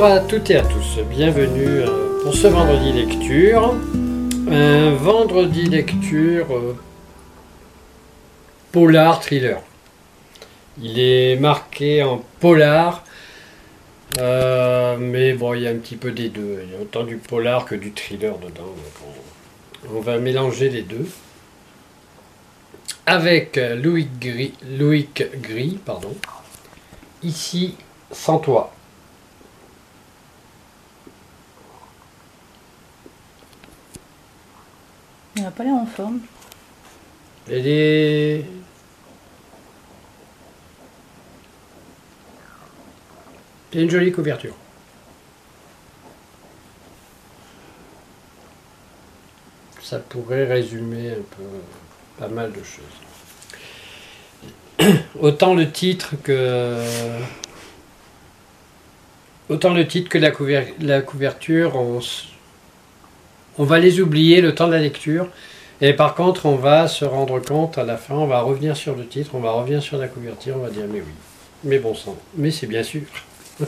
[0.00, 3.74] Bonjour à toutes et à tous, bienvenue euh, pour ce vendredi lecture.
[4.50, 6.74] Un vendredi lecture euh,
[8.72, 9.60] polar thriller.
[10.80, 13.04] Il est marqué en polar,
[14.18, 16.62] euh, mais bon, il y a un petit peu des deux.
[16.64, 18.74] Il y a autant du polar que du thriller dedans.
[19.94, 21.06] on va mélanger les deux.
[23.04, 26.16] Avec Loïc Gris, Loïc Gris pardon.
[27.22, 27.74] ici
[28.10, 28.72] sans toi.
[35.40, 36.20] N'a pas l'air en forme.
[37.50, 38.44] Elle est.
[43.72, 44.54] C'est une jolie couverture.
[49.82, 51.42] Ça pourrait résumer un peu
[52.18, 52.84] pas mal de choses.
[55.20, 56.84] Autant le titre que.
[59.48, 62.00] Autant le titre que la, couver- la couverture, on,
[63.58, 65.26] on va les oublier le temps de la lecture.
[65.80, 68.94] Et par contre, on va se rendre compte à la fin, on va revenir sur
[68.94, 71.12] le titre, on va revenir sur la couverture, on va dire mais oui,
[71.64, 73.00] mais bon sang, mais c'est bien sûr.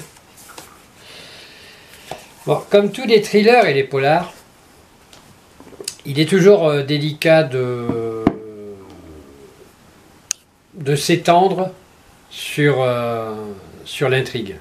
[2.47, 4.33] bon, comme tous les thrillers et les polars,
[6.05, 8.25] il est toujours euh, délicat de,
[10.97, 11.71] s'étendre
[12.29, 13.35] sur, euh,
[13.87, 14.57] sur l'intrigue.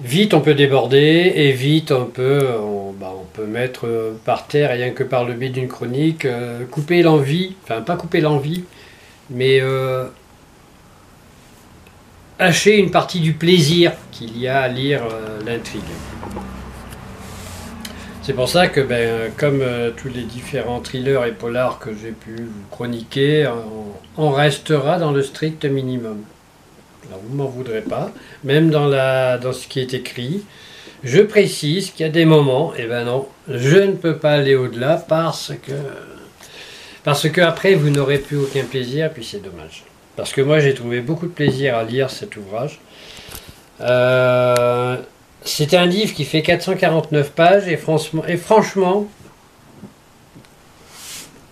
[0.00, 4.70] Vite on peut déborder et vite on peut, on, bah, peut mettre euh, par terre,
[4.70, 8.64] rien que par le biais d'une chronique, euh, couper l'envie, enfin pas couper l'envie,
[9.28, 10.06] mais euh,
[12.38, 15.02] hacher une partie du plaisir qu'il y a à lire
[15.44, 15.82] l'intrigue.
[18.22, 19.62] C'est pour ça que, ben, comme
[19.96, 23.46] tous les différents thrillers et polars que j'ai pu vous chroniquer,
[24.16, 26.22] on, on restera dans le strict minimum.
[27.08, 28.12] Alors vous m'en voudrez pas,
[28.44, 30.42] même dans, la, dans ce qui est écrit.
[31.02, 34.54] Je précise qu'il y a des moments, et ben non, je ne peux pas aller
[34.54, 35.72] au-delà parce que
[37.02, 39.84] parce que après vous n'aurez plus aucun plaisir, puis c'est dommage.
[40.16, 42.80] Parce que moi j'ai trouvé beaucoup de plaisir à lire cet ouvrage.
[43.80, 44.96] Euh,
[45.44, 49.06] c'est un livre qui fait 449 pages et franchement, et franchement,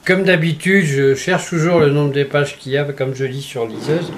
[0.07, 3.43] comme d'habitude, je cherche toujours le nombre des pages qu'il y a, comme je lis
[3.43, 4.11] sur liseuse.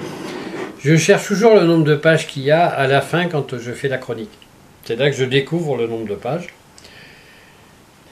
[0.85, 3.71] Je cherche toujours le nombre de pages qu'il y a à la fin quand je
[3.71, 4.29] fais la chronique.
[4.83, 6.49] C'est là que je découvre le nombre de pages.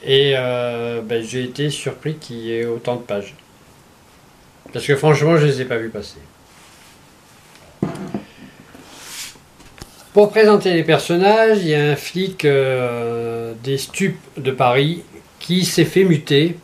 [0.04, 3.36] Et euh, ben, j'ai été surpris qu'il y ait autant de pages.
[4.74, 6.18] Parce que franchement, je ne les ai pas vues passer.
[10.12, 15.04] Pour présenter les personnages, il y a un flic euh, des stupes de Paris
[15.40, 16.58] qui s'est fait muter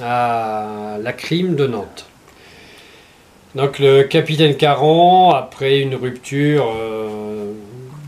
[0.00, 2.06] à la crime de Nantes.
[3.56, 7.52] Donc le capitaine Caron, après une rupture euh,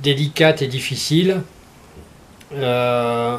[0.02, 1.40] délicate et difficile,
[2.54, 3.38] euh,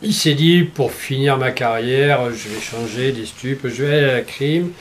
[0.00, 4.08] il s'est dit pour finir ma carrière, je vais changer des stupes, je vais aller
[4.08, 4.72] à la crime,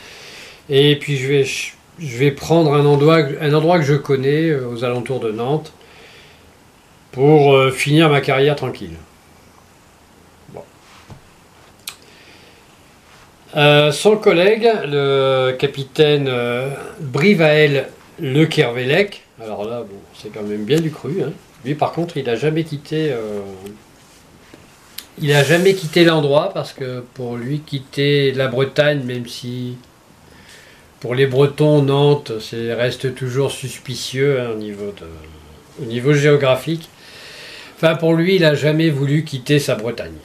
[0.70, 5.20] et puis je vais, je vais prendre un endroit, que je connais euh, aux alentours
[5.20, 5.74] de Nantes
[7.12, 8.96] pour finir ma carrière tranquille.
[13.56, 16.70] Euh, son collègue, le capitaine euh,
[18.20, 21.22] Le Kervelec, alors là, bon, c'est quand même bien du cru.
[21.24, 21.32] hein.
[21.66, 23.12] Lui, par contre, il a jamais quitté.
[23.12, 23.42] euh,
[25.22, 29.78] il jamais quitté l'endroit parce que pour lui, quitter la Bretagne, même si
[31.00, 32.32] pour les Bretons, Nantes,
[32.74, 34.52] reste toujours suspicieux hein,
[35.82, 36.90] au niveau géographique.
[37.76, 40.16] Enfin, pour lui, il a jamais voulu quitter sa Bretagne.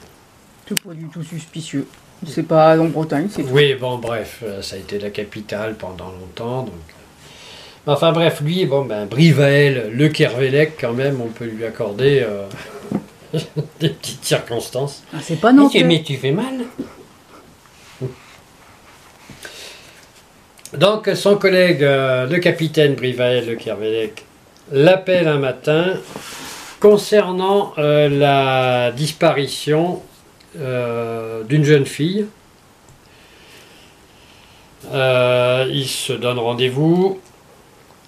[0.67, 1.85] C'est pas du tout suspicieux.
[2.27, 3.49] C'est pas en Bretagne, c'est tout.
[3.51, 6.63] Oui, bon, bref, euh, ça a été la capitale pendant longtemps.
[6.63, 6.73] Donc...
[6.73, 6.99] euh.
[7.91, 12.45] Enfin, bref, lui, bon, ben, Brivael, le Kervelec, quand même, on peut lui accorder euh,
[13.79, 15.03] des petites circonstances.
[15.13, 16.65] Ah, c'est pas non tu, mais tu fais mal.
[20.77, 24.23] Donc, son collègue, euh, le capitaine Brivael, le Kervelec,
[24.71, 25.93] l'appelle un matin
[26.79, 30.01] concernant euh, la disparition
[30.57, 32.25] euh, d'une jeune fille.
[34.91, 37.19] Euh, il se donne rendez-vous,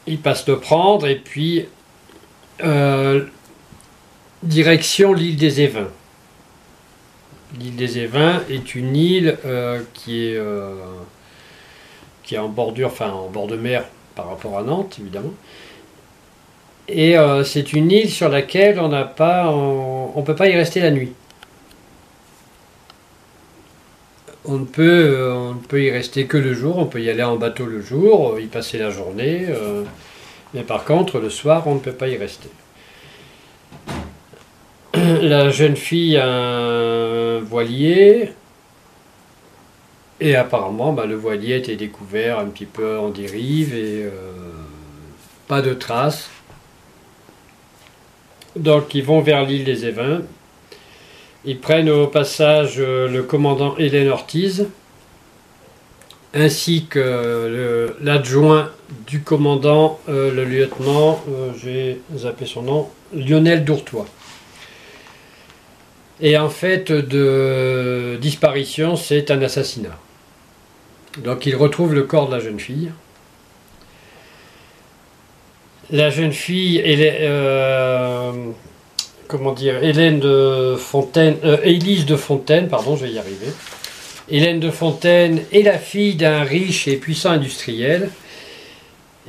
[0.08, 1.66] il passe le prendre et puis
[2.64, 3.26] euh,
[4.42, 5.90] direction l'île des Évins.
[7.60, 10.42] L'île des Évins est une île euh, qui est
[12.24, 13.84] qui est en bordure, enfin en bord de mer
[14.16, 15.34] par rapport à Nantes évidemment.
[16.88, 17.16] Et
[17.46, 21.14] c'est une île sur laquelle on n'a pas, on peut pas y rester la nuit.
[24.46, 24.84] On ne peut,
[25.16, 26.78] euh, on ne peut y rester que le jour.
[26.78, 29.46] On peut y aller en bateau le jour, euh, y passer la journée.
[29.50, 29.84] euh,
[30.54, 32.50] Mais par contre, le soir, on ne peut pas y rester.
[34.94, 38.32] La jeune fille a un voilier.
[40.20, 44.06] Et apparemment, bah, le voilier a été découvert un petit peu en dérive et
[45.48, 46.30] pas de traces.
[48.56, 50.22] Donc ils vont vers l'île des Évins.
[51.44, 54.68] Ils prennent au passage euh, le commandant Hélène Ortiz,
[56.36, 58.70] ainsi que l'adjoint
[59.08, 64.06] du commandant, euh, le lieutenant, euh, j'ai zappé son nom, Lionel Dourtois.
[66.22, 69.98] Et en fait, de disparition, c'est un assassinat.
[71.18, 72.92] Donc il retrouve le corps de la jeune fille.
[75.90, 77.28] La jeune fille, est,
[79.32, 83.48] comment dire, Hélène de Fontaine, euh, Élise de Fontaine, pardon, je vais y arriver.
[84.30, 88.10] Hélène de Fontaine est la fille d'un riche et puissant industriel.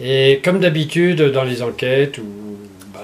[0.02, 2.24] Et comme d'habitude dans les enquêtes, ou
[2.92, 3.00] ben,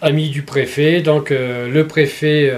[0.00, 2.52] ami du préfet, donc euh, le préfet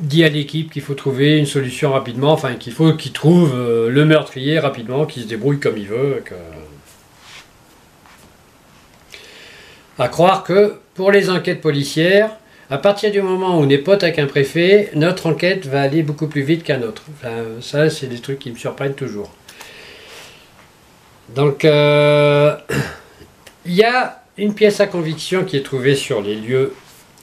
[0.00, 3.54] dit à l'équipe qu'il faut trouver une solution rapidement, enfin qu'il faut qu'il trouve
[3.88, 6.22] le meurtrier rapidement, qu'il se débrouille comme il veut.
[9.98, 12.30] À croire que pour les enquêtes policières,
[12.68, 16.02] à partir du moment où on est pote avec un préfet, notre enquête va aller
[16.02, 17.04] beaucoup plus vite qu'un autre.
[17.60, 19.30] ça, c'est des trucs qui me surprennent toujours.
[21.34, 22.56] Donc, euh,
[23.66, 26.74] il y a une pièce à conviction qui est trouvée sur les lieux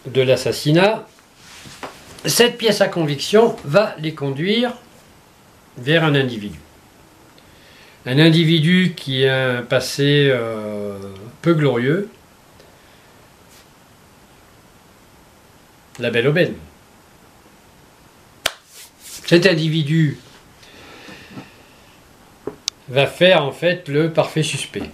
[0.06, 1.06] de l'assassinat.
[2.26, 4.74] Cette pièce à conviction va les conduire
[5.78, 6.60] vers un individu.
[8.06, 10.98] Un individu qui a un passé euh,
[11.42, 12.10] peu glorieux,
[16.02, 16.56] la belle aubaine.
[19.26, 20.18] Cet individu
[22.90, 24.92] va faire en fait le parfait suspect.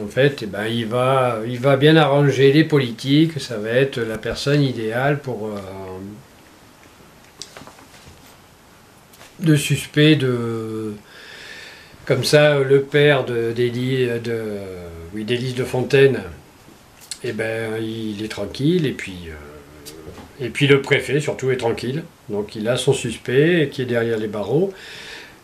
[0.00, 3.98] En fait, eh ben, il, va, il va bien arranger les politiques, ça va être
[3.98, 5.58] la personne idéale pour euh,
[9.40, 10.94] de suspect de
[12.04, 14.40] comme ça le père de d'Élise de,
[15.14, 16.22] oui, de Fontaine
[17.24, 19.47] eh ben il est tranquille et puis euh,
[20.40, 22.04] et puis le préfet, surtout, est tranquille.
[22.28, 24.72] Donc il a son suspect qui est derrière les barreaux.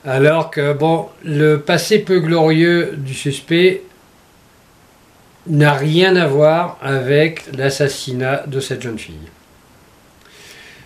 [0.05, 3.83] Alors que, bon, le passé peu glorieux du suspect
[5.47, 9.15] n'a rien à voir avec l'assassinat de cette jeune fille.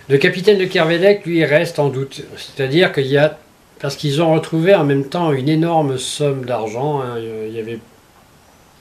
[0.08, 2.22] Le capitaine de Kervedec, lui, reste en doute.
[2.36, 3.38] C'est-à-dire qu'il y a.
[3.80, 7.00] Parce qu'ils ont retrouvé en même temps une énorme somme d'argent.
[7.00, 7.18] Hein.
[7.18, 7.78] Il y avait.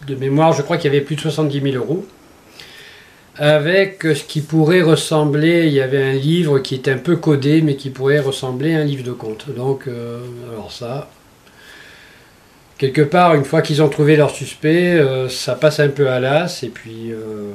[0.08, 2.06] De mémoire, je crois qu'il y avait plus de 70 000 euros
[3.40, 7.62] avec ce qui pourrait ressembler, il y avait un livre qui était un peu codé,
[7.62, 9.54] mais qui pourrait ressembler à un livre de contes.
[9.56, 10.20] Donc, euh,
[10.52, 11.10] alors ça,
[12.78, 16.20] quelque part, une fois qu'ils ont trouvé leur suspect, euh, ça passe un peu à
[16.20, 17.52] l'as, et puis euh,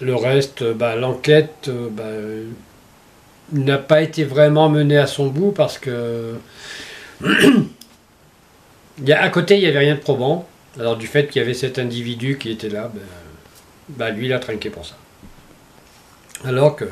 [0.00, 2.10] le reste, bah, l'enquête bah,
[3.52, 6.34] n'a pas été vraiment menée à son bout parce que
[9.08, 10.48] à côté, il n'y avait rien de probant.
[10.78, 13.00] Alors du fait qu'il y avait cet individu qui était là, ben,
[13.88, 14.96] ben, lui il a trinqué pour ça.
[16.44, 16.86] Alors que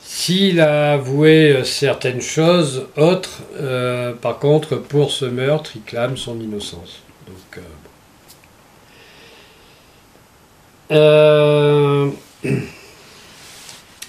[0.00, 6.40] s'il a avoué certaines choses autres, euh, par contre pour ce meurtre, il clame son
[6.40, 7.02] innocence.
[7.26, 7.62] Donc,
[10.90, 12.10] euh,
[12.44, 12.50] euh,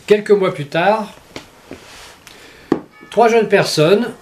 [0.08, 1.14] quelques mois plus tard,
[3.12, 4.14] trois jeunes personnes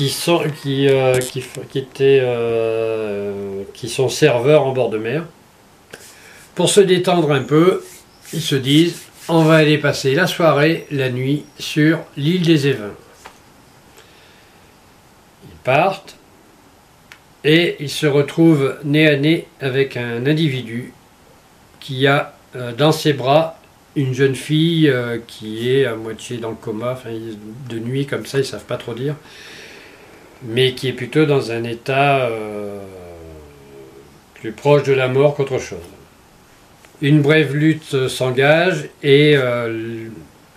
[0.00, 1.44] qui sont, qui, euh, qui,
[1.78, 5.26] étaient, euh, qui sont serveurs en bord de mer.
[6.54, 7.84] Pour se détendre un peu,
[8.32, 12.94] ils se disent on va aller passer la soirée, la nuit sur l'île des Évins.
[15.44, 16.16] Ils partent
[17.44, 20.94] et ils se retrouvent nez à nez avec un individu
[21.78, 23.60] qui a euh, dans ses bras
[23.96, 24.90] une jeune fille
[25.26, 26.98] qui est à moitié dans le coma,
[27.68, 29.16] de nuit comme ça, ils ne savent pas trop dire
[30.42, 32.78] mais qui est plutôt dans un état euh,
[34.34, 35.78] plus proche de la mort qu'autre chose.
[37.02, 40.08] Une brève lutte s'engage et euh,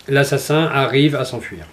[0.07, 1.65] l'assassin arrive à s'enfuir.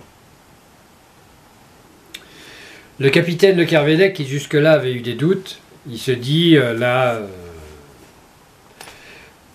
[2.99, 7.21] Le capitaine de Kervedec, qui jusque-là avait eu des doutes, il se dit euh, là,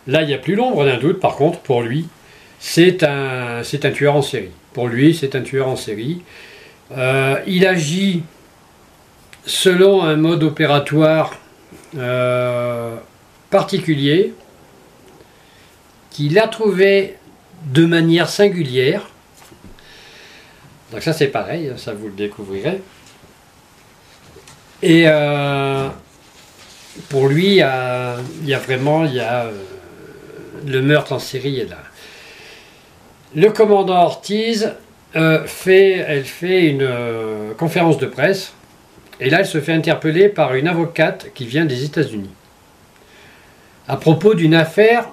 [0.07, 1.19] là il n'y a plus l'ombre d'un doute.
[1.19, 2.07] Par contre, pour lui,
[2.59, 4.51] c'est un, c'est un tueur en série.
[4.73, 6.21] Pour lui, c'est un tueur en série.
[7.47, 8.23] il agit
[9.45, 11.33] selon un mode opératoire
[11.97, 12.95] euh,
[13.49, 14.33] particulier
[16.09, 17.15] qu'il a trouvé
[17.67, 19.09] de manière singulière.
[20.91, 22.81] Donc ça c'est pareil, ça vous le découvrirez.
[24.81, 25.87] Et euh,
[27.09, 28.17] pour lui, il y, a,
[28.59, 29.51] vraiment il y a, euh,
[30.65, 31.77] le meurtre en série est là.
[33.35, 34.73] Le commandant Ortiz
[35.45, 36.89] fait, elle fait une
[37.57, 38.53] conférence de presse
[39.19, 42.29] et là elle se fait interpeller par une avocate qui vient des États-Unis
[43.87, 45.07] à propos d'une affaire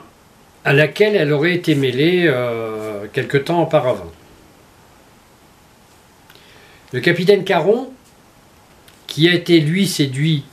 [0.64, 4.10] à laquelle elle aurait été mêlée euh, quelque temps auparavant.
[6.92, 7.90] Le capitaine Caron,
[9.06, 10.44] qui a été lui séduit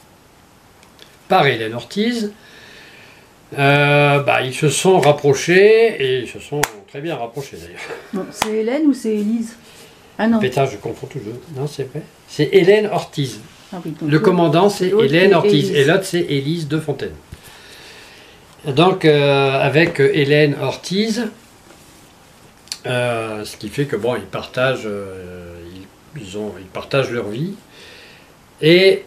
[1.28, 2.34] par Hélène Ortiz,
[3.58, 8.28] euh, bah, ils se sont rapprochés et ils se sont très bien rapprochés d'ailleurs.
[8.32, 9.56] C'est Hélène ou c'est Élise?
[10.22, 10.40] Ah non.
[10.40, 11.34] Pétard, je confonds toujours.
[11.56, 12.02] Non, c'est vrai.
[12.28, 13.40] C'est Hélène Ortiz.
[13.72, 15.72] Ah oui, Le commandant, c'est Hélène Ortiz.
[15.72, 17.14] Et l'autre, c'est Élise de Fontaine.
[18.68, 21.30] Donc, euh, avec euh, Hélène Ortiz,
[22.86, 25.56] euh, ce qui fait que, bon, ils partagent, euh,
[26.18, 27.54] ils, ils ont, ils partagent leur vie.
[28.62, 29.06] Et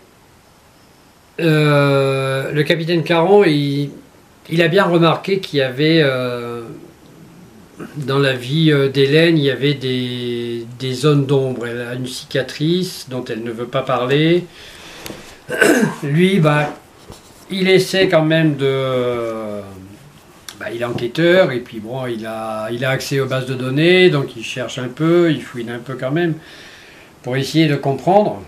[1.38, 3.90] le capitaine Caron, il,
[4.48, 6.02] il a bien remarqué qu'il y avait,
[7.96, 11.66] dans la vie euh, d'Hélène, il y avait des, des zones d'ombre.
[11.66, 14.44] Elle a une cicatrice dont elle ne veut pas parler.
[16.02, 16.74] Lui, bah,
[17.50, 19.60] il essaie quand même de.
[20.58, 23.54] bah, il est enquêteur et puis bon, il a, il a accès aux bases de
[23.54, 26.34] données, donc il cherche un peu, il fouine un peu quand même
[27.22, 28.42] pour essayer de comprendre.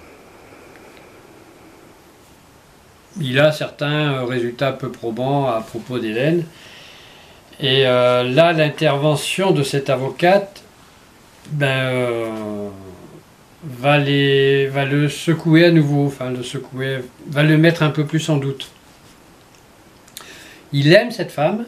[3.21, 6.45] Il a certains euh, résultats peu probants à propos d'Hélène.
[7.61, 10.63] Et euh, là, l'intervention de cette avocate
[11.51, 12.69] ben, euh,
[13.65, 18.37] va, le secouer à nouveau, enfin le secouer, va le mettre un peu plus en
[18.37, 18.71] doute.
[20.73, 21.65] Il aime cette femme,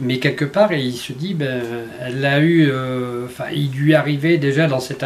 [0.00, 1.62] mais quelque part, il se dit, ben,
[2.00, 5.04] elle eu, euh, il lui arrivait déjà dans cette,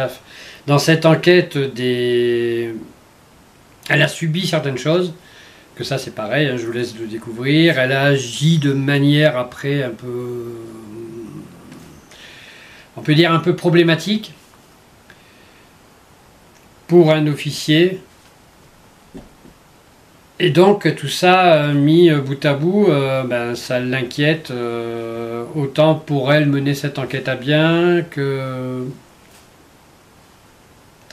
[0.65, 2.73] dans cette enquête des,
[3.89, 5.13] elle a subi certaines choses,
[5.75, 7.77] que ça c'est pareil, hein, je vous laisse le découvrir.
[7.79, 10.53] Elle a agi de manière après un peu,
[12.95, 14.33] on peut dire un peu problématique
[16.87, 17.99] pour un officier.
[20.39, 25.95] Et donc tout ça euh, mis bout à bout, euh, ben, ça l'inquiète euh, autant
[25.95, 28.85] pour elle mener cette enquête à bien que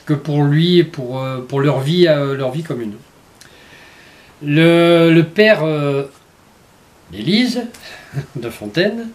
[0.05, 2.95] que pour lui et pour, pour leur vie leur vie commune.
[4.45, 6.03] Le, père euh,
[7.11, 7.63] d'Élise
[8.35, 9.09] de Fontaine,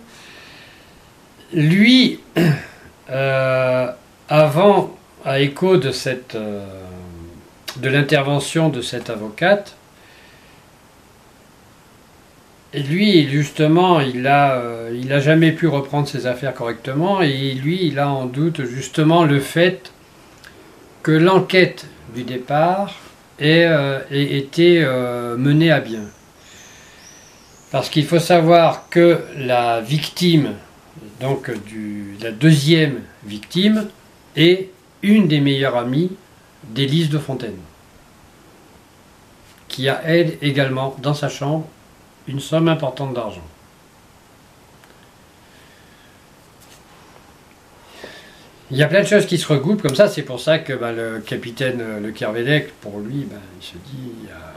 [1.53, 2.21] lui,
[3.11, 3.91] euh,
[4.29, 6.67] avant, à écho de cette euh,
[7.77, 9.77] de l'intervention de cette avocate,
[12.75, 17.79] lui, justement, il a, euh, il a jamais pu reprendre ses affaires correctement, et lui,
[17.83, 19.93] il a en doute justement le fait
[21.03, 22.95] que l'enquête du départ
[23.39, 26.03] ait, euh, ait été euh, menée à bien.
[27.71, 30.55] Parce qu'il faut savoir que la victime,
[31.21, 31.51] donc
[32.21, 33.89] la deuxième victime,
[34.37, 34.71] est
[35.03, 36.11] une des meilleures amies
[36.65, 37.59] d'Élise de Fontaine,
[39.69, 41.67] qui a elle également dans sa chambre
[42.27, 43.45] une somme importante d'argent.
[48.71, 50.75] Il y a plein de choses qui se recoupent comme ça, c'est pour ça que
[50.75, 54.53] bah, le capitaine euh, Le Kervedec, pour lui, bah, il se dit il y, a,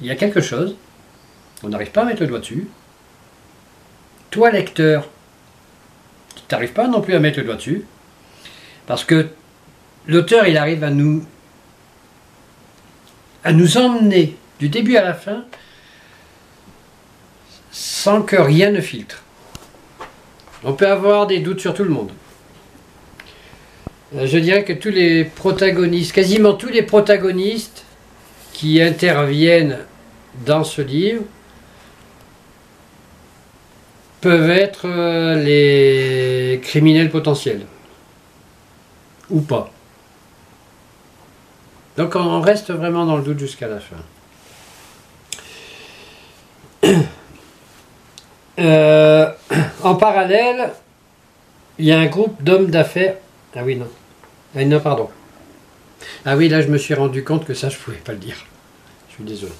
[0.00, 0.74] il y a quelque chose,
[1.62, 2.66] on n'arrive pas à mettre le doigt dessus.
[4.30, 5.08] Toi, lecteur,
[6.34, 7.84] tu n'arrives pas non plus à mettre le doigt dessus,
[8.86, 9.28] parce que
[10.08, 11.24] l'auteur, il arrive à nous,
[13.44, 15.44] à nous emmener du début à la fin
[17.70, 19.22] sans que rien ne filtre.
[20.64, 22.10] On peut avoir des doutes sur tout le monde.
[24.14, 27.84] Euh, Je dirais que tous les protagonistes, quasiment tous les protagonistes
[28.52, 29.78] qui interviennent
[30.44, 31.22] dans ce livre
[34.20, 37.66] peuvent être euh, les criminels potentiels.
[39.30, 39.70] Ou pas.
[41.96, 43.96] Donc on reste vraiment dans le doute jusqu'à la fin.
[48.58, 49.30] Euh,
[49.82, 50.72] en parallèle,
[51.78, 53.14] il y a un groupe d'hommes d'affaires.
[53.56, 53.88] Ah oui, non.
[54.56, 55.08] Ah, non, pardon.
[56.24, 58.36] Ah oui, là, je me suis rendu compte que ça, je pouvais pas le dire.
[59.08, 59.52] Je suis désolé.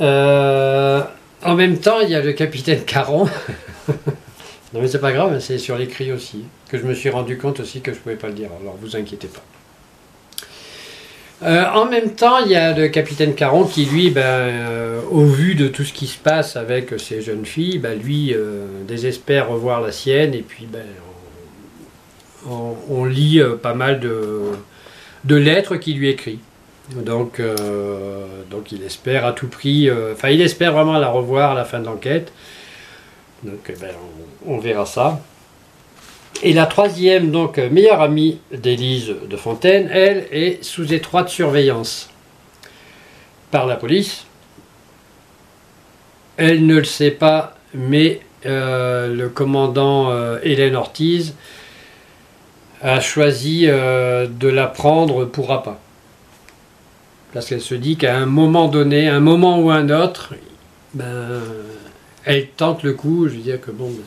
[0.00, 1.02] Euh,
[1.42, 3.24] en même temps, il y a le capitaine Caron.
[3.88, 6.44] non, mais c'est pas grave, c'est sur l'écrit aussi.
[6.68, 8.50] Que je me suis rendu compte aussi que je pouvais pas le dire.
[8.60, 9.42] Alors, vous inquiétez pas.
[11.42, 15.54] Euh, en même temps, il y a le capitaine Caron qui, lui, ben, au vu
[15.54, 18.34] de tout ce qui se passe avec ces jeunes filles, ben, lui
[18.86, 20.84] désespère revoir la sienne et puis ben,
[22.48, 26.38] on, lit euh, pas mal de, lettres qu'il lui écrit.
[26.94, 31.52] Donc, euh, donc il espère à tout prix, euh, enfin il espère vraiment la revoir
[31.52, 32.32] à la fin de l'enquête.
[33.42, 33.90] Donc eh ben,
[34.46, 35.20] on, verra ça.
[36.42, 42.08] Et la troisième, donc meilleure amie d'Élise de Fontaine, elle est sous étroite surveillance
[43.50, 44.24] par la police.
[46.36, 50.12] Elle ne le sait pas, mais le commandant
[50.42, 51.34] Hélène Ortiz
[52.82, 55.78] a choisi euh, de la prendre pour appât.
[57.32, 60.34] Parce qu'elle se dit qu'à un moment donné, un moment ou un autre,
[60.94, 61.42] ben,
[62.24, 63.28] elle tente le coup.
[63.28, 64.04] Je veux dire que bon, ben,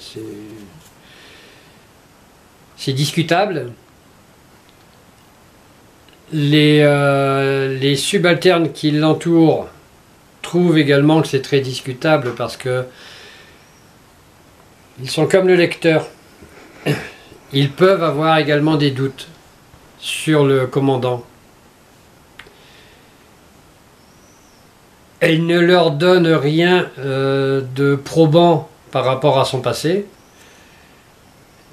[2.77, 2.93] c'est.
[2.93, 3.71] Discutable.
[6.31, 9.67] Les, euh, les subalternes qui l'entourent
[10.41, 12.85] trouvent également que c'est très discutable parce que
[15.01, 16.07] ils sont comme le lecteur.
[17.51, 19.27] Ils peuvent avoir également des doutes
[19.99, 21.25] sur le commandant.
[25.19, 30.05] Elle ne leur donne rien euh, de probant par rapport à son passé.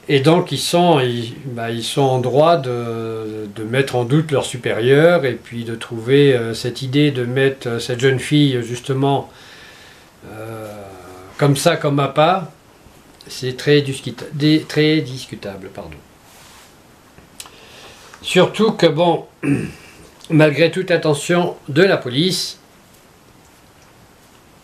[0.08, 5.24] Et donc ils sont, ils, bah, sont en droit de, mettre en doute leur supérieur
[5.24, 9.30] et puis de trouver euh, cette idée de mettre euh, cette jeune fille justement
[11.38, 12.48] comme ça, comme à part,
[13.28, 15.68] c'est très, discutable.
[15.68, 15.96] Pardon.
[18.22, 19.26] Surtout que bon,
[20.30, 22.58] malgré toute attention de la police,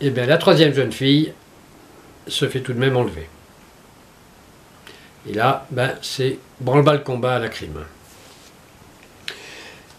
[0.00, 1.32] eh bien, la troisième jeune fille
[2.26, 3.28] se fait tout de même enlever.
[5.28, 7.84] Et là, ben, c'est branle-bas le combat à la crime.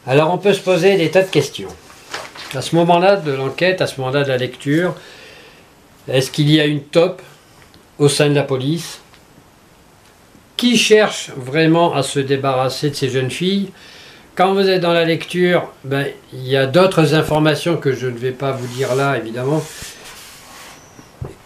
[0.05, 1.70] Alors on peut se poser des tas de questions.
[2.53, 4.95] À ce moment-là de l'enquête, à ce moment-là de la lecture,
[6.10, 7.21] est-ce qu'il y a une top
[7.99, 8.99] au sein de la police
[10.58, 13.71] Qui cherche vraiment à se débarrasser de ces jeunes filles?
[14.36, 18.17] Quand vous êtes dans la lecture, ben, il y a d'autres informations que je ne
[18.17, 19.63] vais pas vous dire là, évidemment,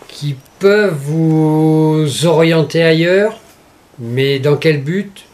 [0.07, 3.38] qui peuvent vous orienter ailleurs.
[3.99, 5.25] Mais dans quel but?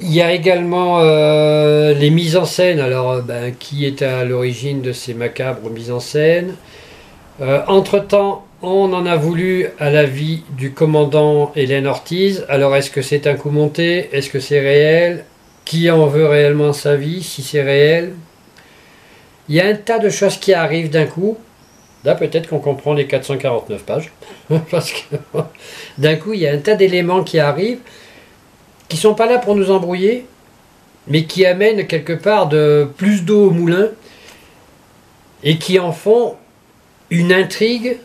[0.00, 2.80] Il y a également euh, les mises en scène.
[2.80, 6.56] Alors, euh, ben, qui est à l'origine de ces macabres mises en scène?
[7.40, 12.44] Euh, Entre-temps, on en a voulu à la vie du commandant Hélène Ortiz.
[12.48, 14.08] Alors, est-ce que c'est un coup monté?
[14.12, 15.24] Est-ce que c'est réel?
[15.64, 18.14] Qui en veut réellement sa vie Si c'est réel?
[19.48, 21.38] Il y a un tas de choses qui arrivent d'un coup.
[22.04, 24.12] Là, peut-être qu'on comprend les 449 pages.
[24.70, 25.16] Parce que
[25.98, 27.80] d'un coup, il y a un tas d'éléments qui arrivent
[28.88, 30.26] qui sont pas là pour nous embrouiller,
[31.06, 33.88] mais qui amènent quelque part de plus d'eau au moulin
[35.42, 36.36] et qui en font
[37.10, 37.98] une intrigue,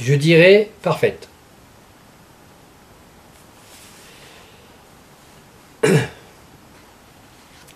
[0.00, 1.28] je dirais, parfaite.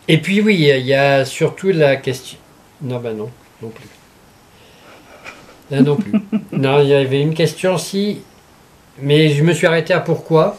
[0.08, 2.38] Et puis oui, il y a surtout la question.
[2.80, 3.30] Non, ben non,
[3.62, 3.88] non plus.
[5.70, 6.12] Là non plus.
[6.52, 8.20] non, il y avait une question si,
[8.98, 10.58] mais je me suis arrêté à pourquoi.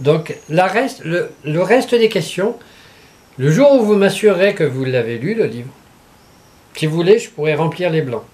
[0.00, 2.56] Donc le, reste des questions,
[3.38, 5.70] le jour où vous m'assurerez que vous l'avez lu, le livre,
[6.74, 8.24] si vous voulez, je pourrais remplir les blancs.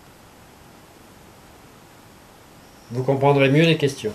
[2.90, 4.12] Vous comprendrez mieux les questions.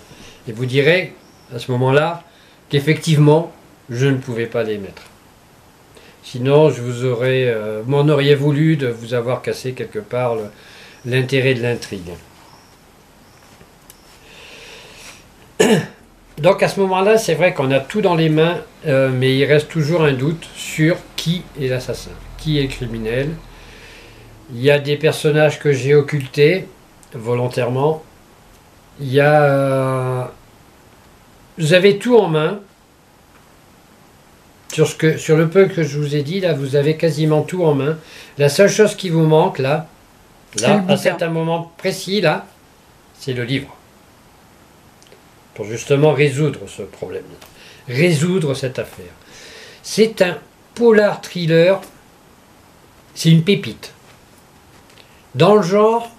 [0.48, 1.14] Et vous direz
[1.54, 2.24] à ce moment-là
[2.68, 3.52] qu'effectivement,
[3.88, 5.02] je ne pouvais pas les mettre.
[6.24, 10.34] Sinon, je vous aurais, euh, m'en auriez voulu de vous avoir cassé quelque part
[11.04, 12.10] l'intérêt de l'intrigue.
[16.38, 19.44] Donc à ce moment-là, c'est vrai qu'on a tout dans les mains, euh, mais il
[19.46, 23.30] reste toujours un doute sur qui est l'assassin, qui est le criminel.
[24.52, 26.68] Il y a des personnages que j'ai occultés
[27.14, 28.02] volontairement.
[29.00, 29.42] Il y a...
[29.42, 30.24] euh,
[31.58, 32.60] vous avez tout en main.
[34.72, 37.42] Sur, ce que, sur le peu que je vous ai dit, là, vous avez quasiment
[37.42, 37.96] tout en main.
[38.36, 39.88] La seule chose qui vous manque, là,
[40.60, 42.46] là à certains moments précis, là,
[43.18, 43.75] c'est le livre
[45.56, 47.24] pour justement résoudre ce problème,
[47.88, 49.12] résoudre cette affaire.
[49.82, 50.38] C'est un
[50.74, 51.80] polar thriller,
[53.14, 53.92] c'est une pépite.
[55.34, 56.10] Dans le genre,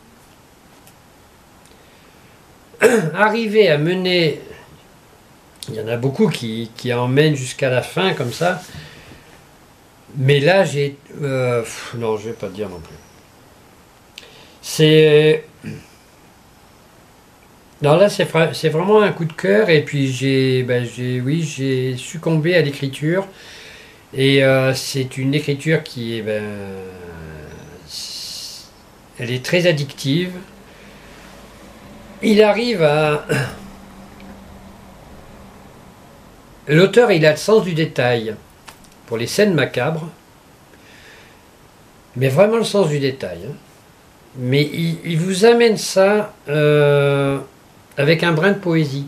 [3.13, 4.41] arriver à mener,
[5.69, 8.61] il y en a beaucoup qui, qui emmènent jusqu'à la fin comme ça,
[10.15, 10.97] mais là j'ai...
[11.21, 11.63] euh,
[11.95, 12.95] non, je vais pas dire non plus.
[14.63, 15.46] C'est...
[17.81, 19.69] Non, là, c'est c'est vraiment un coup de cœur.
[19.69, 20.85] Et puis, j'ai, ben,
[21.23, 23.27] oui, succombé à l'écriture.
[24.13, 26.43] Et euh, c'est une écriture qui est, ben,
[29.19, 30.31] elle est très addictive.
[32.21, 33.25] Il arrive à,
[36.67, 38.35] l'auteur, il a le sens du détail
[39.05, 40.09] pour les scènes macabres,
[42.15, 43.39] mais vraiment le sens du détail.
[43.49, 43.53] hein.
[44.39, 47.39] Mais il, il vous amène ça euh,
[47.97, 49.07] avec un brin de poésie.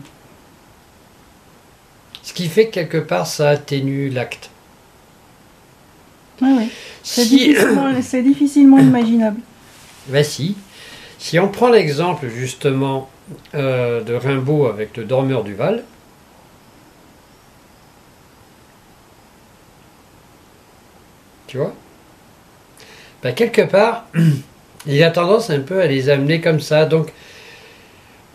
[2.22, 4.50] Ce qui fait que quelque part, ça atténue l'acte.
[7.02, 9.40] C'est Si- difficilement, c'est difficilement imaginable.
[10.08, 10.56] Ben si.
[11.18, 13.10] Si on prend l'exemple justement
[13.54, 15.84] euh, de Rimbaud avec le dormeur du Val,
[21.46, 21.74] tu vois
[23.22, 24.06] ben, Quelque part,
[24.86, 26.86] il a tendance un peu à les amener comme ça.
[26.86, 27.12] Donc,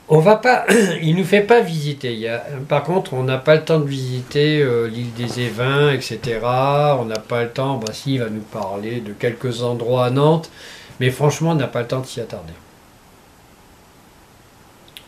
[0.07, 0.65] on va pas,
[1.01, 2.13] il nous fait pas visiter.
[2.13, 5.41] Il y a, par contre, on n'a pas le temps de visiter euh, l'île des
[5.41, 6.39] Évins, etc.
[6.43, 7.77] On n'a pas le temps.
[7.77, 10.51] Bah, si, va nous parler de quelques endroits à Nantes.
[10.99, 12.53] Mais franchement, on n'a pas le temps de s'y attarder.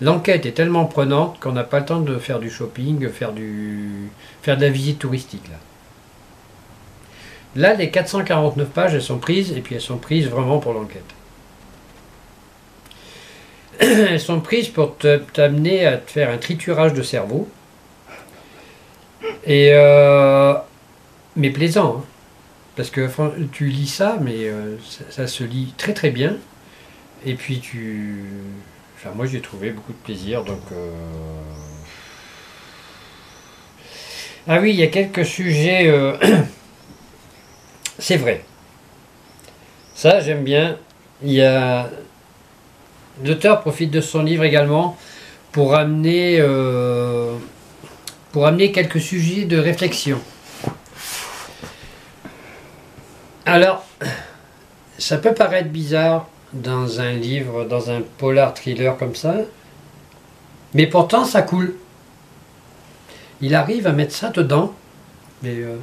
[0.01, 4.09] L'enquête est tellement prenante qu'on n'a pas le temps de faire du shopping, faire, du,
[4.41, 5.47] faire de la visite touristique.
[7.55, 7.69] Là.
[7.69, 11.16] là, les 449 pages, elles sont prises, et puis elles sont prises vraiment pour l'enquête.
[14.11, 14.97] Elles sont prises pour
[15.33, 17.47] t'amener à te faire un triturage de cerveau.
[19.45, 20.53] Et euh,
[21.35, 21.99] mais plaisant.
[21.99, 22.05] hein.
[22.75, 23.09] Parce que
[23.53, 24.77] tu lis ça, mais euh,
[25.09, 26.37] ça, se lit très très bien.
[27.25, 28.25] Et puis tu.
[28.97, 30.61] Enfin, moi j'ai trouvé beaucoup de plaisir, donc.
[30.73, 30.91] euh,
[34.47, 35.91] Ah oui, il y a quelques sujets.
[37.99, 38.43] C'est vrai.
[39.95, 40.77] Ça, j'aime bien.
[41.23, 41.89] Il y a.
[43.23, 44.97] L'auteur profite de son livre également
[45.51, 47.33] pour amener, euh,
[48.31, 50.19] pour amener quelques sujets de réflexion.
[53.45, 53.85] Alors,
[54.97, 59.35] ça peut paraître bizarre dans un livre, dans un polar thriller comme ça,
[60.73, 61.75] mais pourtant ça coule.
[63.41, 64.73] Il arrive à mettre ça dedans,
[65.41, 65.77] mais euh,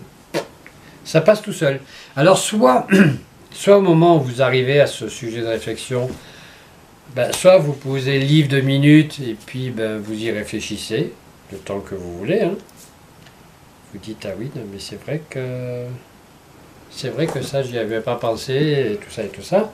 [1.04, 1.80] ça passe tout seul.
[2.16, 2.86] Alors soit,
[3.52, 6.08] soit au moment où vous arrivez à ce sujet de réflexion,
[7.14, 11.12] ben, soit vous posez le livre de minutes et puis ben, vous y réfléchissez
[11.52, 12.40] le temps que vous voulez.
[12.42, 12.54] hein.
[13.92, 15.84] Vous dites ah oui, non, mais c'est vrai que
[16.90, 18.54] c'est vrai que ça j'y avais pas pensé
[18.92, 19.72] et tout ça et tout ça.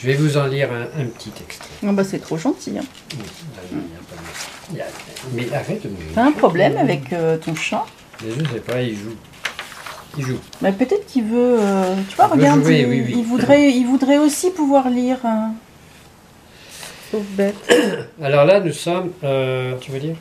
[0.00, 1.68] Je vais vous en lire un, un petit extrait.
[1.86, 2.78] Ah bah, c'est trop gentil.
[2.78, 2.84] hein.
[3.12, 3.18] Oui,
[3.56, 4.86] là, il y a pas de- il y a-
[5.50, 7.84] Mais arrête de me T'as un problème avec euh, ton chat?
[8.22, 9.16] Mais je sais pas, il joue.
[10.16, 10.38] Il joue.
[10.62, 11.58] bah, Peut-être qu'il veut.
[11.60, 13.14] euh, tu vois, Il regarde, jouer, il, oui, oui.
[13.18, 15.18] il voudrait, il voudrait aussi pouvoir lire.
[15.24, 15.52] hein.
[17.12, 17.56] Bête.
[18.22, 19.12] Alors là, nous sommes.
[19.24, 20.16] euh, tu veux dire?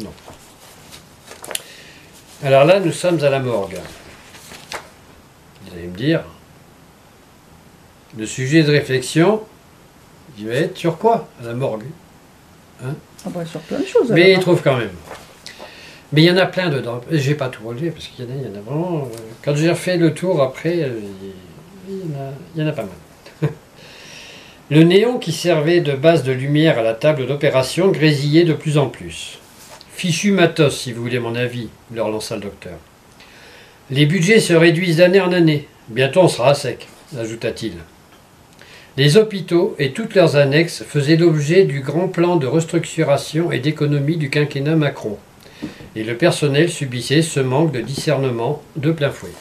[0.00, 0.10] Non.
[2.42, 3.78] Alors là, nous sommes à la morgue.
[5.66, 6.22] Vous allez me dire.
[8.18, 9.42] Le sujet de réflexion,
[10.38, 11.84] il va être sur quoi à la morgue?
[12.82, 12.88] Ah
[13.26, 14.10] bah, sur plein de choses.
[14.10, 14.40] Mais il alors, hein.
[14.42, 14.90] trouve quand même.
[16.12, 17.00] Mais il y en a plein dedans.
[17.10, 19.02] Je vais pas tout relever parce qu'il y en a, il y en a vraiment.
[19.04, 20.98] euh, Quand j'ai refait le tour après, euh,
[21.88, 22.90] il y, en a, il y en a pas mal.
[24.72, 28.78] Le néon qui servait de base de lumière à la table d'opération grésillait de plus
[28.78, 29.38] en plus.
[29.94, 32.78] Fichu matos, si vous voulez mon avis, leur lança le docteur.
[33.90, 35.68] Les budgets se réduisent d'année en année.
[35.88, 37.74] Bientôt on sera à sec, ajouta-t-il.
[38.96, 44.16] Les hôpitaux et toutes leurs annexes faisaient l'objet du grand plan de restructuration et d'économie
[44.16, 45.18] du quinquennat Macron.
[45.96, 49.32] Et le personnel subissait ce manque de discernement de plein fouet.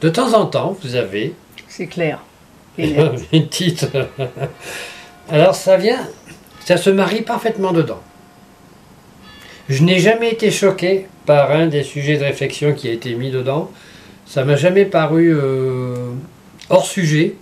[0.00, 1.34] De temps en temps, vous avez
[1.80, 2.18] C'est clair.
[2.78, 3.88] Une petite.
[5.30, 6.06] Alors ça vient,
[6.62, 8.02] ça se marie parfaitement dedans.
[9.70, 13.30] Je n'ai jamais été choqué par un des sujets de réflexion qui a été mis
[13.30, 13.70] dedans.
[14.26, 16.12] Ça m'a jamais paru euh,
[16.68, 17.36] hors sujet.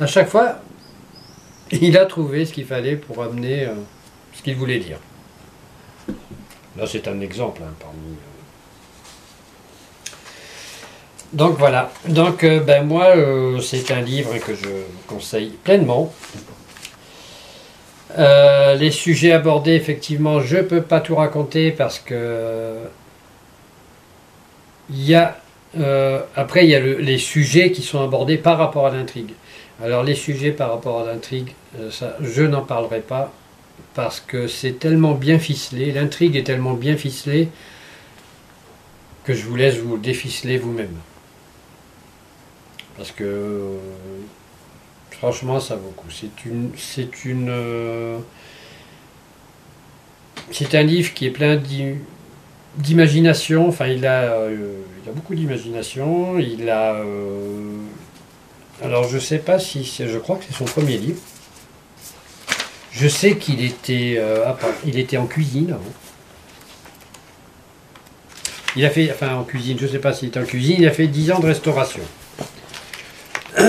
[0.00, 0.60] À chaque fois,
[1.70, 3.74] il a trouvé ce qu'il fallait pour amener euh,
[4.32, 4.96] ce qu'il voulait dire.
[6.74, 7.98] Là, c'est un exemple hein, parmi.
[7.98, 8.28] euh.
[11.32, 11.90] Donc voilà.
[12.08, 14.68] Donc euh, ben moi, euh, c'est un livre que je
[15.06, 16.12] conseille pleinement.
[18.18, 22.74] Euh, les sujets abordés, effectivement, je peux pas tout raconter parce que
[24.90, 25.38] il y a
[26.34, 29.32] après il y a le- les sujets qui sont abordés par rapport à l'intrigue.
[29.84, 31.52] Alors les sujets par rapport à l'intrigue,
[31.90, 33.30] ça, je n'en parlerai pas
[33.94, 37.48] parce que c'est tellement bien ficelé, l'intrigue est tellement bien ficelée
[39.24, 40.96] que je vous laisse vous le déficeler vous-même.
[42.98, 43.76] Parce que euh,
[45.12, 46.10] franchement, ça vaut le coup.
[46.10, 48.18] C'est une, c'est une, euh,
[50.50, 51.94] c'est un livre qui est plein d'i-
[52.76, 53.68] d'imagination.
[53.68, 56.38] Enfin, il a, euh, il a beaucoup d'imagination.
[56.38, 57.02] Il a,
[58.82, 61.20] alors je sais pas si, je crois que c'est son premier livre.
[62.92, 64.20] Je sais qu'il était,
[64.84, 65.82] il était en cuisine avant.
[68.76, 70.86] Il a fait, enfin en cuisine, je ne sais pas s'il était en cuisine, il
[70.88, 72.02] a fait 10 ans de restauration.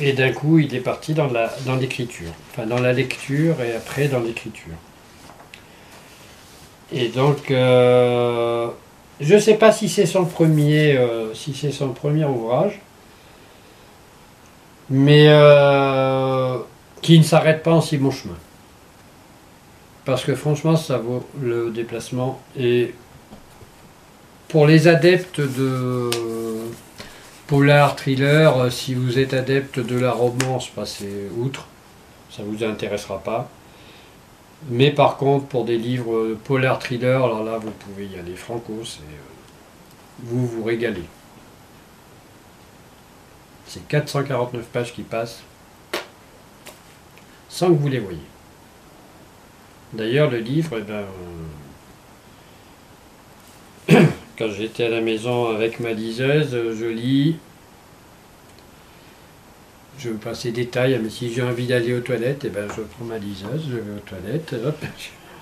[0.00, 2.30] Et d'un coup, il est parti dans la dans l'écriture.
[2.50, 4.74] Enfin, dans la lecture et après dans l'écriture.
[6.92, 8.68] Et donc, euh,
[9.20, 12.80] je ne sais pas si c'est son premier, euh, si c'est son premier ouvrage,
[14.90, 16.58] mais euh,
[17.02, 18.36] qui ne s'arrête pas en si bon chemin.
[20.04, 22.40] Parce que franchement, ça vaut le déplacement.
[22.56, 22.94] Et
[24.48, 26.10] pour les adeptes de
[27.46, 31.66] polar, thriller, euh, si vous êtes adepte de la romance, passez outre,
[32.30, 33.48] ça vous intéressera pas.
[34.68, 38.34] Mais par contre, pour des livres euh, polar, thriller, alors là, vous pouvez y aller
[38.34, 41.04] franco, c'est, euh, vous vous régalez.
[43.66, 45.42] C'est 449 pages qui passent
[47.48, 48.18] sans que vous les voyez.
[49.92, 51.04] D'ailleurs, le livre, eh ben,
[54.38, 57.36] quand j'étais à la maison avec ma liseuse, euh, je lis.
[59.98, 63.06] Je veux passer détails, mais si j'ai envie d'aller aux toilettes, eh ben, je prends
[63.06, 64.54] ma liseuse, je vais aux toilettes,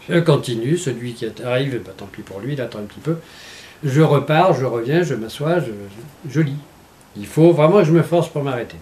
[0.09, 0.76] je continue.
[0.78, 3.16] Celui qui arrive, ben, tant pis pour lui, il attend un petit peu.
[3.83, 5.72] Je repars, je reviens, je m'assois, je,
[6.30, 6.57] je lis.
[7.16, 8.76] Il faut vraiment que je me force pour m'arrêter.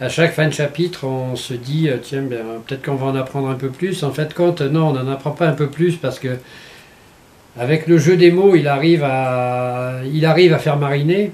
[0.00, 3.14] À chaque fin de chapitre, on se dit, euh, tiens, ben, peut-être qu'on va en
[3.14, 4.02] apprendre un peu plus.
[4.02, 6.38] En fait, compte, non, on n'en apprend pas un peu plus parce que
[7.58, 11.30] avec le jeu des mots, il arrive à, il arrive à faire mariner.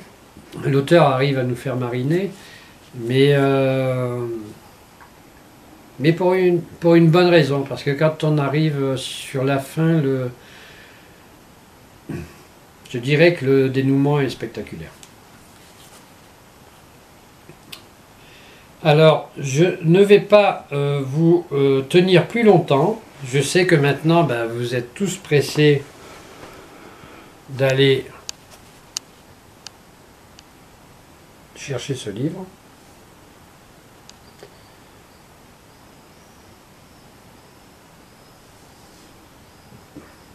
[0.65, 2.31] L'auteur arrive à nous faire mariner,
[2.97, 4.27] mais, euh,
[6.01, 7.65] mais pour, une, pour une bonne raison.
[7.69, 10.31] Parce que quand on arrive sur la fin, le,
[12.91, 14.91] je dirais que le dénouement est spectaculaire.
[18.83, 23.03] Alors, je ne vais pas euh, vous euh, tenir plus longtemps.
[23.27, 25.83] Je sais que maintenant, ben, vous êtes tous pressés
[27.49, 28.07] d'aller
[31.57, 32.45] chercher ce livre.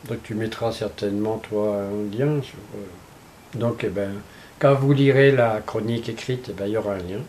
[0.06, 2.42] Donc tu mettras certainement toi un lien.
[2.42, 4.14] Sur, euh, donc eh ben,
[4.60, 7.22] quand vous lirez la chronique écrite, eh ben, il y aura un lien.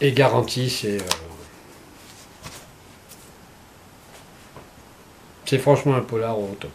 [0.00, 1.00] Et garanti, c'est.
[1.00, 1.35] euh,
[5.46, 6.70] c'est franchement un polar au top.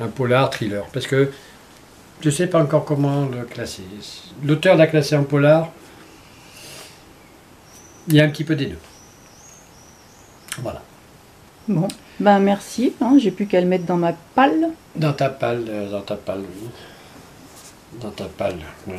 [0.00, 0.84] Un polar thriller.
[0.92, 1.30] Parce que
[2.20, 3.82] je ne sais pas encore comment le classer.
[4.44, 5.68] L'auteur l'a classé en polar.
[8.08, 8.78] Il y a un petit peu des deux.
[10.62, 10.82] Voilà.
[11.68, 11.86] Bon,
[12.18, 12.94] ben merci.
[13.00, 14.68] hein, J'ai plus qu'à le mettre dans ma palle.
[14.96, 16.68] Dans ta palle, euh, dans ta palle, oui.
[18.00, 18.94] Dans ta palle, oui.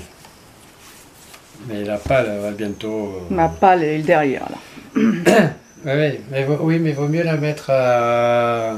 [1.68, 3.16] Mais la palle, elle va bientôt.
[3.16, 5.42] euh, Ma palle est derrière là.
[5.86, 8.76] Ouais, mais oui, mais vaut mieux la mettre à,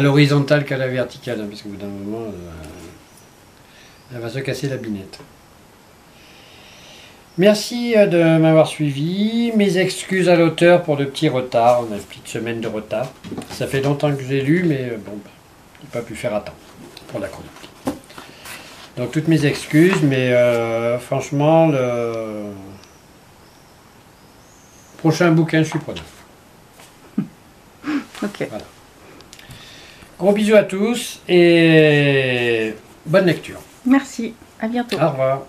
[0.00, 2.52] l'horizontale qu'à la verticale, hein, parce qu'au bout d'un moment, euh,
[4.12, 5.20] elle va se casser la binette.
[7.38, 9.52] Merci euh, de m'avoir suivi.
[9.54, 11.84] Mes excuses à l'auteur pour le petit retard.
[11.88, 13.12] On a une petite semaine de retard.
[13.52, 15.30] Ça fait longtemps que j'ai lu, mais euh, bon, bah,
[15.80, 16.56] j'ai pas pu faire à temps
[17.06, 17.50] pour la chronique.
[18.96, 20.34] Donc toutes mes excuses, mais
[20.98, 22.50] franchement, le
[24.98, 26.04] prochain bouquin, je suis preneur.
[28.22, 28.48] Ok.
[30.18, 32.74] Gros bisous à tous et
[33.06, 33.60] bonne lecture.
[33.84, 34.34] Merci.
[34.60, 34.96] À bientôt.
[34.96, 35.42] Au revoir.